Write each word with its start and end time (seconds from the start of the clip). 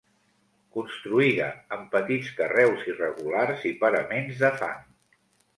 Construïda 0.77 1.49
amb 1.77 1.85
petits 1.97 2.31
carreus 2.39 2.89
irregulars 2.95 3.69
i 3.73 3.77
paraments 3.85 4.43
de 4.45 4.53
fang. 4.63 4.85